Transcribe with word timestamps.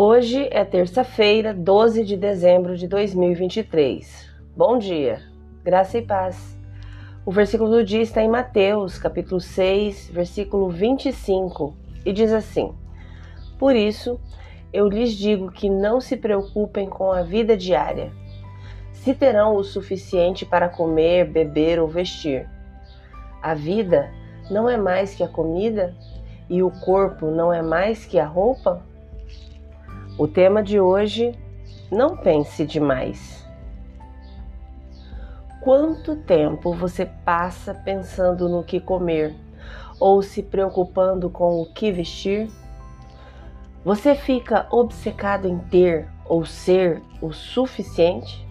Hoje 0.00 0.48
é 0.52 0.64
terça-feira, 0.64 1.52
12 1.52 2.04
de 2.04 2.16
dezembro 2.16 2.76
de 2.76 2.86
2023. 2.86 4.30
Bom 4.56 4.78
dia, 4.78 5.20
graça 5.64 5.98
e 5.98 6.02
paz. 6.02 6.56
O 7.26 7.32
versículo 7.32 7.68
do 7.68 7.84
dia 7.84 8.00
está 8.00 8.22
em 8.22 8.28
Mateus, 8.28 8.96
capítulo 8.96 9.40
6, 9.40 10.10
versículo 10.12 10.70
25, 10.70 11.76
e 12.06 12.12
diz 12.12 12.32
assim: 12.32 12.72
Por 13.58 13.74
isso, 13.74 14.20
eu 14.72 14.88
lhes 14.88 15.12
digo 15.12 15.50
que 15.50 15.68
não 15.68 16.00
se 16.00 16.16
preocupem 16.16 16.88
com 16.88 17.10
a 17.10 17.22
vida 17.22 17.56
diária, 17.56 18.12
se 18.92 19.12
terão 19.12 19.56
o 19.56 19.64
suficiente 19.64 20.46
para 20.46 20.68
comer, 20.68 21.28
beber 21.28 21.80
ou 21.80 21.88
vestir. 21.88 22.48
A 23.42 23.52
vida 23.52 24.10
não 24.50 24.68
é 24.68 24.76
mais 24.76 25.14
que 25.14 25.22
a 25.22 25.28
comida 25.28 25.94
e 26.48 26.62
o 26.62 26.70
corpo 26.70 27.26
não 27.26 27.52
é 27.52 27.60
mais 27.60 28.04
que 28.04 28.18
a 28.18 28.26
roupa? 28.26 28.82
O 30.18 30.26
tema 30.26 30.62
de 30.62 30.80
hoje: 30.80 31.38
não 31.90 32.16
pense 32.16 32.64
demais. 32.64 33.46
Quanto 35.60 36.16
tempo 36.16 36.72
você 36.72 37.04
passa 37.04 37.74
pensando 37.74 38.48
no 38.48 38.64
que 38.64 38.80
comer 38.80 39.34
ou 40.00 40.22
se 40.22 40.42
preocupando 40.42 41.28
com 41.28 41.60
o 41.60 41.66
que 41.66 41.92
vestir? 41.92 42.48
Você 43.84 44.14
fica 44.14 44.66
obcecado 44.70 45.46
em 45.46 45.58
ter 45.58 46.08
ou 46.24 46.44
ser 46.46 47.02
o 47.20 47.32
suficiente? 47.32 48.47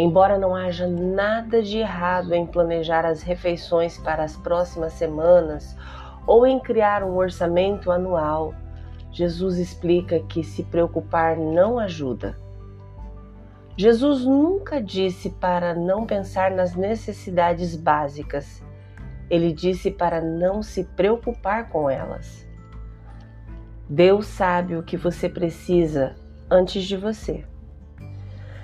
Embora 0.00 0.38
não 0.38 0.54
haja 0.54 0.86
nada 0.86 1.60
de 1.60 1.78
errado 1.78 2.32
em 2.32 2.46
planejar 2.46 3.04
as 3.04 3.20
refeições 3.20 3.98
para 3.98 4.22
as 4.22 4.36
próximas 4.36 4.92
semanas 4.92 5.76
ou 6.24 6.46
em 6.46 6.60
criar 6.60 7.02
um 7.02 7.16
orçamento 7.16 7.90
anual, 7.90 8.54
Jesus 9.10 9.58
explica 9.58 10.20
que 10.20 10.44
se 10.44 10.62
preocupar 10.62 11.36
não 11.36 11.80
ajuda. 11.80 12.38
Jesus 13.76 14.24
nunca 14.24 14.80
disse 14.80 15.30
para 15.30 15.74
não 15.74 16.06
pensar 16.06 16.52
nas 16.52 16.76
necessidades 16.76 17.74
básicas. 17.74 18.62
Ele 19.28 19.52
disse 19.52 19.90
para 19.90 20.20
não 20.20 20.62
se 20.62 20.84
preocupar 20.84 21.70
com 21.70 21.90
elas. 21.90 22.46
Deus 23.88 24.28
sabe 24.28 24.76
o 24.76 24.82
que 24.84 24.96
você 24.96 25.28
precisa 25.28 26.14
antes 26.48 26.84
de 26.84 26.96
você. 26.96 27.44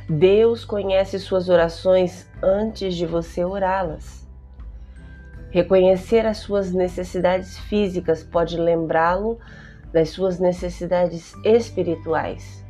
Deus 0.08 0.66
conhece 0.66 1.18
suas 1.18 1.48
orações 1.48 2.28
antes 2.42 2.94
de 2.94 3.06
você 3.06 3.42
orá-las. 3.42 4.28
Reconhecer 5.50 6.26
as 6.26 6.38
suas 6.38 6.72
necessidades 6.72 7.56
físicas 7.56 8.22
pode 8.22 8.58
lembrá-lo 8.58 9.38
das 9.94 10.10
suas 10.10 10.38
necessidades 10.38 11.32
espirituais. 11.42 12.62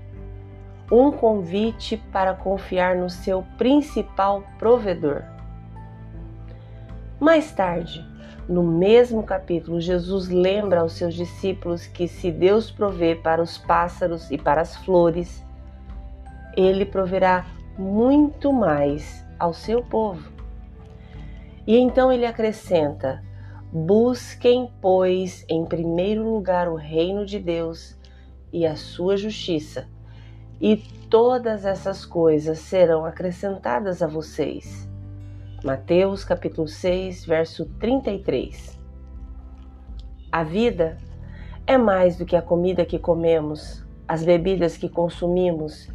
Um 0.92 1.10
convite 1.10 1.96
para 2.12 2.34
confiar 2.34 2.94
no 2.94 3.10
seu 3.10 3.42
principal 3.58 4.44
provedor. 4.56 5.24
Mais 7.18 7.50
tarde, 7.50 8.06
no 8.48 8.62
mesmo 8.62 9.24
capítulo, 9.24 9.80
Jesus 9.80 10.28
lembra 10.28 10.82
aos 10.82 10.92
seus 10.92 11.14
discípulos 11.14 11.86
que 11.86 12.06
se 12.06 12.30
Deus 12.30 12.70
provê 12.70 13.16
para 13.16 13.42
os 13.42 13.58
pássaros 13.58 14.30
e 14.30 14.38
para 14.38 14.60
as 14.60 14.76
flores, 14.76 15.42
ele 16.56 16.84
proverá 16.84 17.46
muito 17.78 18.52
mais 18.52 19.24
ao 19.38 19.52
seu 19.52 19.82
povo. 19.82 20.32
E 21.66 21.76
então 21.76 22.12
ele 22.12 22.26
acrescenta: 22.26 23.22
Busquem, 23.72 24.70
pois, 24.80 25.44
em 25.48 25.64
primeiro 25.64 26.22
lugar 26.22 26.68
o 26.68 26.76
reino 26.76 27.24
de 27.26 27.38
Deus 27.38 27.98
e 28.52 28.66
a 28.66 28.76
sua 28.76 29.16
justiça, 29.16 29.88
e 30.60 30.76
todas 31.10 31.64
essas 31.64 32.04
coisas 32.04 32.58
serão 32.58 33.04
acrescentadas 33.04 34.02
a 34.02 34.06
vocês. 34.06 34.88
Mateus 35.64 36.24
capítulo 36.24 36.68
6, 36.68 37.24
verso 37.24 37.64
33. 37.80 38.78
A 40.30 40.44
vida 40.44 40.98
é 41.66 41.78
mais 41.78 42.16
do 42.18 42.26
que 42.26 42.36
a 42.36 42.42
comida 42.42 42.84
que 42.84 42.98
comemos, 42.98 43.82
as 44.06 44.22
bebidas 44.22 44.76
que 44.76 44.88
consumimos 44.88 45.88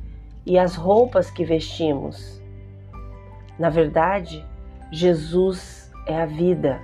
e 0.46 0.58
as 0.58 0.76
roupas 0.76 1.30
que 1.30 1.44
vestimos. 1.44 2.42
Na 3.58 3.70
verdade, 3.70 4.46
Jesus 4.92 5.92
é 6.08 6.22
a 6.22 6.26
vida 6.26 6.80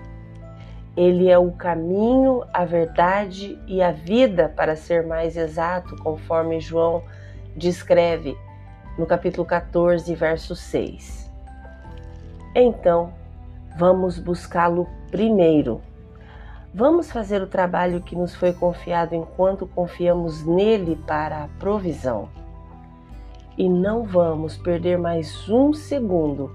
ele 0.95 1.29
é 1.29 1.38
o 1.38 1.51
caminho, 1.51 2.43
a 2.53 2.63
verdade 2.63 3.59
e 3.67 3.81
a 3.81 3.91
vida, 3.91 4.47
para 4.55 4.77
ser 4.77 5.05
mais 5.05 5.35
exato, 5.35 5.95
conforme 5.97 6.61
João 6.61 7.03
descreve 7.55 8.38
no 8.97 9.05
capítulo 9.05 9.45
14, 9.45 10.16
verso 10.16 10.55
6. 10.55 11.29
Então, 12.55 13.11
vamos 13.77 14.17
buscá-lo 14.17 14.87
primeiro. 15.11 15.81
Vamos 16.73 17.11
fazer 17.11 17.41
o 17.41 17.47
trabalho 17.47 18.01
que 18.01 18.16
nos 18.16 18.33
foi 18.33 18.53
confiado 18.53 19.13
enquanto 19.13 19.67
confiamos 19.67 20.45
nele 20.45 20.95
para 21.05 21.43
a 21.43 21.47
provisão. 21.59 22.29
E 23.57 23.69
não 23.69 24.03
vamos 24.03 24.57
perder 24.57 24.97
mais 24.97 25.47
um 25.47 25.71
segundo 25.71 26.51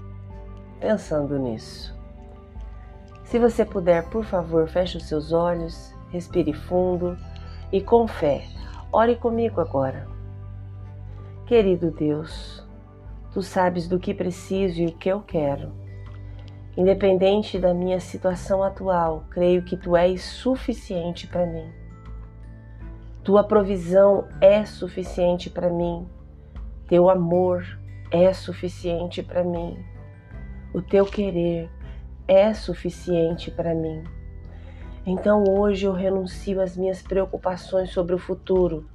pensando 0.79 1.39
nisso. 1.39 1.99
Se 3.23 3.39
você 3.39 3.65
puder, 3.65 4.07
por 4.09 4.23
favor, 4.23 4.67
feche 4.67 4.97
os 4.97 5.07
seus 5.07 5.31
olhos, 5.31 5.95
respire 6.09 6.53
fundo 6.53 7.17
e 7.71 7.81
com 7.81 8.07
fé, 8.07 8.43
ore 8.91 9.15
comigo 9.15 9.59
agora. 9.59 10.07
Querido 11.47 11.89
Deus, 11.89 12.63
tu 13.33 13.41
sabes 13.41 13.87
do 13.87 13.97
que 13.97 14.13
preciso 14.13 14.81
e 14.81 14.85
o 14.85 14.91
que 14.91 15.09
eu 15.09 15.21
quero. 15.21 15.71
Independente 16.77 17.57
da 17.57 17.73
minha 17.73 17.99
situação 17.99 18.63
atual, 18.63 19.23
creio 19.31 19.63
que 19.63 19.75
tu 19.75 19.97
és 19.97 20.21
suficiente 20.21 21.25
para 21.25 21.47
mim. 21.47 21.67
Tua 23.23 23.43
provisão 23.43 24.27
é 24.39 24.65
suficiente 24.65 25.49
para 25.49 25.69
mim. 25.69 26.07
Teu 26.91 27.09
amor 27.09 27.65
é 28.11 28.33
suficiente 28.33 29.23
para 29.23 29.45
mim. 29.45 29.77
O 30.73 30.81
teu 30.81 31.05
querer 31.05 31.69
é 32.27 32.53
suficiente 32.53 33.49
para 33.49 33.73
mim. 33.73 34.03
Então 35.05 35.45
hoje 35.47 35.85
eu 35.85 35.93
renuncio 35.93 36.59
às 36.59 36.75
minhas 36.75 37.01
preocupações 37.01 37.91
sobre 37.91 38.13
o 38.13 38.17
futuro 38.17 38.85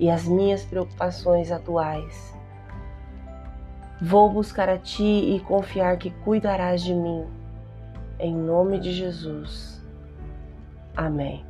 e 0.00 0.10
às 0.10 0.26
minhas 0.26 0.64
preocupações 0.64 1.52
atuais. 1.52 2.36
Vou 4.02 4.28
buscar 4.28 4.68
a 4.68 4.76
Ti 4.76 5.36
e 5.36 5.38
confiar 5.38 5.98
que 5.98 6.10
cuidarás 6.10 6.82
de 6.82 6.92
mim. 6.92 7.24
Em 8.18 8.34
nome 8.34 8.80
de 8.80 8.90
Jesus. 8.90 9.80
Amém. 10.96 11.46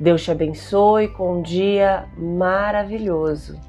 Deus 0.00 0.24
te 0.24 0.30
abençoe 0.30 1.08
com 1.08 1.40
um 1.40 1.42
dia 1.42 2.08
maravilhoso. 2.16 3.68